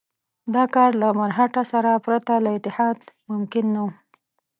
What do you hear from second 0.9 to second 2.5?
له مرهټه سره پرته له